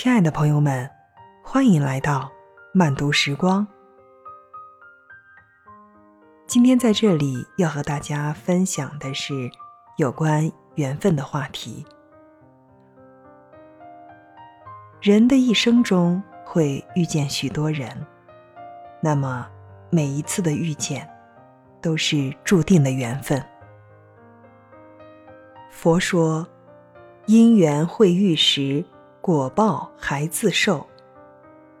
[0.00, 0.88] 亲爱的朋友们，
[1.42, 2.30] 欢迎来到
[2.72, 3.66] 慢读时光。
[6.46, 9.50] 今天在这里要和大家分享的是
[9.96, 11.84] 有关缘分的话题。
[15.02, 17.90] 人的一生中会遇见许多人，
[19.00, 19.50] 那么
[19.90, 21.10] 每一次的遇见
[21.82, 23.44] 都是注定的缘分。
[25.72, 26.46] 佛说，
[27.26, 28.84] 因缘会遇时。
[29.20, 30.86] 果报还自受，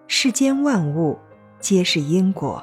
[0.06, 1.18] 世间万物
[1.60, 2.62] 皆是因果。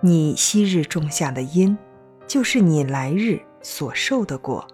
[0.00, 1.76] 你昔日种下的因，
[2.26, 4.66] 就是你来日所受的果。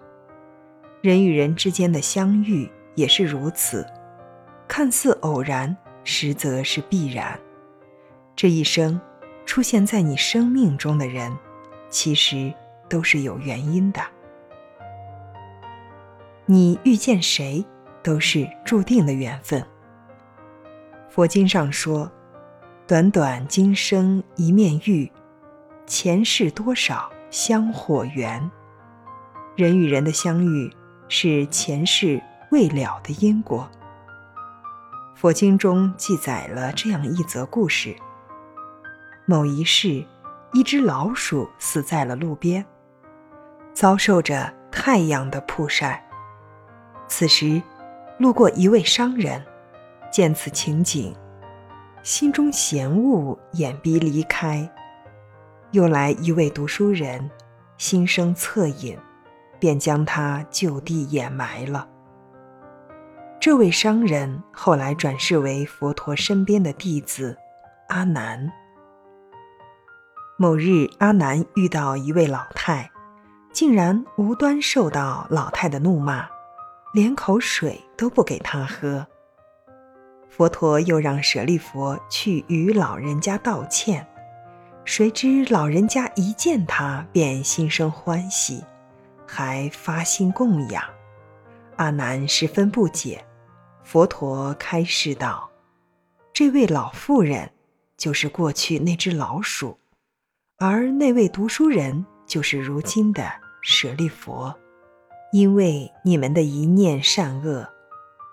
[1.01, 3.85] 人与人之间的相遇也是如此，
[4.67, 7.39] 看似偶然，实则是必然。
[8.35, 8.99] 这一生
[9.45, 11.35] 出现在你生命中的人，
[11.89, 12.53] 其实
[12.87, 14.01] 都是有原因的。
[16.45, 17.65] 你遇见谁？
[18.07, 19.61] 都是注定的缘分。
[21.09, 22.09] 佛经上说
[22.87, 25.11] ：“短短今生一面遇，
[25.85, 28.49] 前世多少香火缘。”
[29.57, 30.73] 人与人的相遇
[31.09, 33.69] 是前世未了的因果。
[35.13, 37.93] 佛经中记载了这样一则故事：
[39.25, 40.05] 某一世，
[40.53, 42.65] 一只老鼠死在了路边，
[43.73, 46.01] 遭受着太阳的曝晒。
[47.09, 47.61] 此时，
[48.17, 49.43] 路过一位商人，
[50.11, 51.15] 见此情景，
[52.01, 54.67] 心中嫌恶，眼逼离开。
[55.71, 57.29] 又来一位读书人，
[57.77, 58.97] 心生恻隐，
[59.59, 61.87] 便将他就地掩埋了。
[63.39, 67.37] 这位商人后来转世为佛陀身边的弟子
[67.89, 68.51] 阿难。
[70.37, 72.89] 某日，阿难遇到一位老太，
[73.51, 76.27] 竟然无端受到老太的怒骂。
[76.97, 79.05] 连口水都不给他喝。
[80.27, 84.03] 佛陀又让舍利佛去与老人家道歉，
[84.83, 88.63] 谁知老人家一见他便心生欢喜，
[89.27, 90.83] 还发心供养。
[91.75, 93.23] 阿难十分不解，
[93.83, 95.47] 佛陀开示道
[96.33, 97.47] ：“这位老妇人
[97.95, 99.77] 就是过去那只老鼠，
[100.57, 104.51] 而那位读书人就是如今的舍利佛。”
[105.31, 107.67] 因为你们的一念善恶，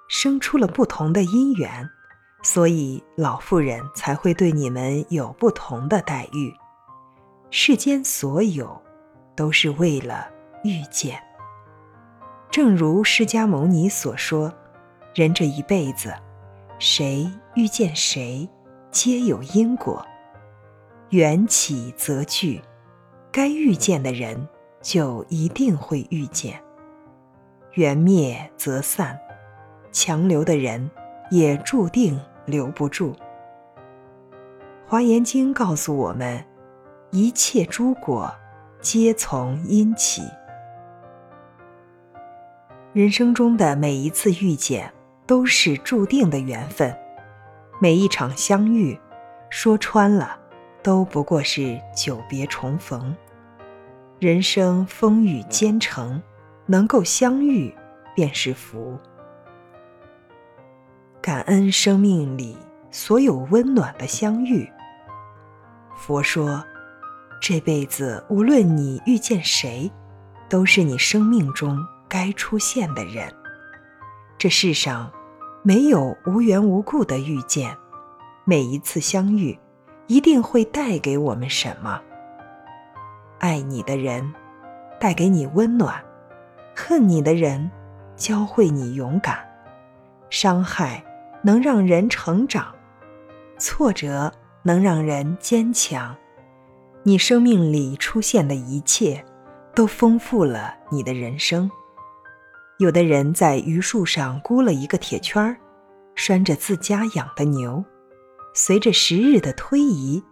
[0.09, 1.91] 生出了不同的因缘，
[2.43, 6.55] 所以老妇人才会对你们有不同的待遇。
[7.51, 8.81] 世间所有，
[9.35, 10.29] 都是为了
[10.63, 11.21] 遇见。
[12.51, 14.53] 正如释迦牟尼所说
[15.15, 16.15] ：“人这一辈子，
[16.79, 18.49] 谁遇见谁，
[18.93, 20.05] 皆有因果，
[21.11, 22.63] 缘起则聚，
[23.33, 24.49] 该遇见的人
[24.81, 26.63] 就一定会遇见。”
[27.75, 29.19] 缘灭则散，
[29.91, 30.89] 强留的人
[31.29, 33.13] 也注定留不住。
[34.87, 36.45] 《华严经》告诉我们，
[37.11, 38.33] 一切诸果
[38.81, 40.23] 皆从因起。
[42.93, 44.93] 人生中的每一次遇见，
[45.27, 46.97] 都是注定的缘分。
[47.81, 48.97] 每一场相遇，
[49.51, 50.39] 说穿了，
[50.81, 53.17] 都不过是久别重逢。
[54.21, 56.23] 人生风雨兼程。
[56.67, 57.75] 能够相遇，
[58.15, 58.99] 便是福。
[61.21, 62.57] 感恩生命里
[62.91, 64.71] 所有温暖的相遇。
[65.97, 66.63] 佛说，
[67.41, 69.91] 这辈子无论你遇见谁，
[70.49, 73.33] 都是你生命中该出现的人。
[74.37, 75.11] 这世上
[75.63, 77.75] 没有无缘无故的遇见，
[78.45, 79.59] 每一次相遇，
[80.07, 82.01] 一定会带给我们什么。
[83.39, 84.35] 爱你的人，
[85.01, 86.05] 带给你温暖。
[86.75, 87.71] 恨你的人，
[88.17, 89.37] 教会你勇敢；
[90.31, 91.05] 伤害
[91.43, 92.75] 能让人成长，
[93.59, 96.15] 挫折能让人坚强。
[97.03, 99.25] 你生命里出现的一切，
[99.75, 101.71] 都丰富了你的人生。
[102.79, 105.57] 有的人在榆树上箍了一个铁圈儿，
[106.15, 107.85] 拴着自家养的牛。
[108.53, 110.23] 随着时日的推移，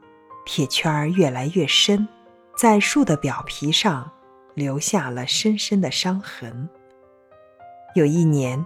[0.45, 2.09] 铁圈儿越来越深，
[2.57, 4.11] 在树的表皮上。
[4.55, 6.69] 留下了深深的伤痕。
[7.95, 8.65] 有一年，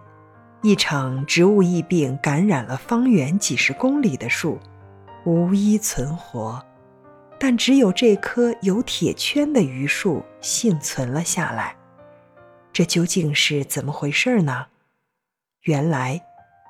[0.62, 4.59] 一场植物疫病感染了方圆几十公里的树，
[5.25, 6.65] 无一存活，
[7.38, 11.77] 但只有这棵有铁圈的榆树幸存了下来。
[12.73, 14.67] 这究竟是怎么回事呢？
[15.62, 16.21] 原来，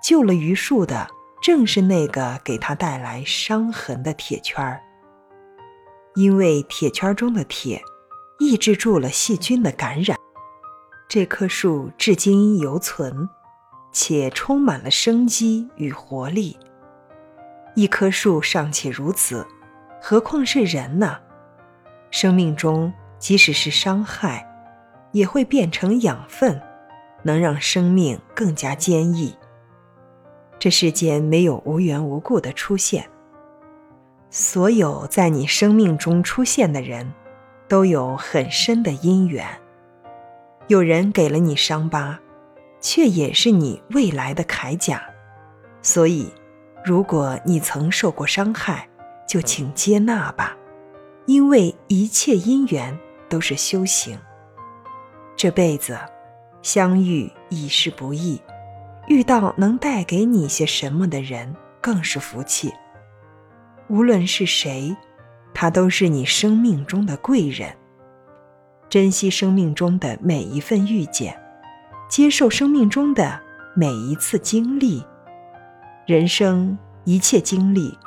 [0.03, 1.09] 救了榆树的
[1.43, 4.81] 正是那个给他带来伤痕的铁圈儿，
[6.15, 7.83] 因为铁圈中的铁。
[8.39, 10.19] 抑制住了细菌的感染，
[11.09, 13.29] 这棵树至今犹存，
[13.93, 16.57] 且充满了生机与活力。
[17.75, 19.47] 一棵树尚且如此，
[20.01, 21.19] 何况是人呢？
[22.11, 24.47] 生命中即使是伤害，
[25.13, 26.61] 也会变成养分，
[27.23, 29.35] 能让生命更加坚毅。
[30.59, 33.09] 这世间没有无缘无故的出现，
[34.31, 37.13] 所有在你生命中出现的人，
[37.69, 39.47] 都有很深的因缘。
[40.69, 42.19] 有人给了你伤疤，
[42.81, 45.03] 却也是你未来的铠甲。
[45.83, 46.33] 所以，
[46.85, 48.89] 如果你曾受过伤害，
[49.29, 50.57] 就请接纳吧，
[51.27, 52.99] 因为一切因缘
[53.29, 54.19] 都是修行。
[55.37, 55.99] 这辈子
[56.63, 58.41] 相遇已是不易。
[59.09, 62.73] 遇到能带给你些什么的人，更是福气。
[63.89, 64.97] 无论是谁，
[65.59, 67.75] 他都是你生命中的贵人。
[68.91, 71.35] 珍惜生命中的每一份遇见，
[72.11, 73.41] 接受生命中的
[73.75, 75.03] 每一次经历。
[76.07, 77.99] 人生一切经历，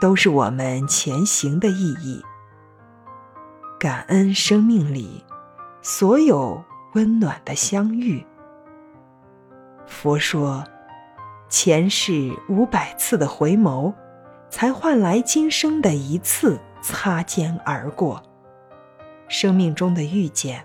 [0.00, 2.22] 都是我们前行的意义。
[3.76, 5.24] 感恩生命里
[5.82, 6.62] 所有
[6.94, 8.24] 温暖的相遇。
[9.84, 10.64] 佛说，
[11.48, 13.92] 前世五百次的回眸，
[14.48, 18.22] 才换来今生的一次擦肩而过。
[19.26, 20.62] 生命中的遇见，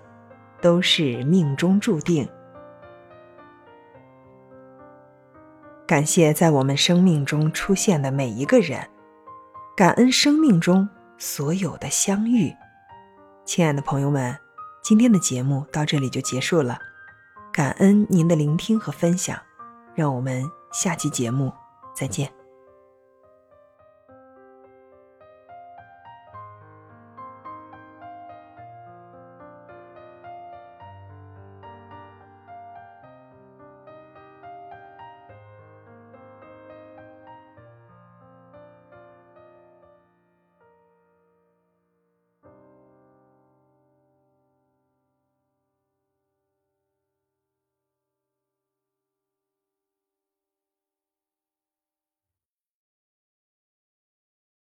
[0.62, 2.27] 都是命中注定。
[5.88, 8.86] 感谢在我们生命中出现的每一个人，
[9.77, 10.88] 感恩生命中
[11.18, 12.54] 所有的相遇。
[13.45, 14.38] 亲爱的朋友们，
[14.83, 16.77] 今天的节目到这里就结束了。
[17.54, 19.39] 感恩您的聆听和分享，
[19.95, 20.44] 让我们
[20.74, 21.51] 下期节目
[21.95, 22.38] 再见。